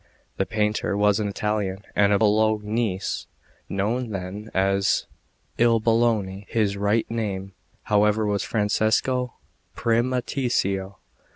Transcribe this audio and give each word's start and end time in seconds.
The 0.37 0.47
painter 0.47 0.97
was 0.97 1.19
an 1.19 1.27
Italian 1.27 1.83
and 1.95 2.11
a 2.11 2.17
Bolognese, 2.17 3.27
known 3.69 4.09
then 4.09 4.49
as 4.51 5.05
Il 5.59 5.79
Bologna; 5.79 6.47
his 6.49 6.75
right 6.75 7.05
name, 7.11 7.53
however, 7.83 8.25
was 8.25 8.41
Francesco 8.41 9.35
Primaticcio. 9.75 10.95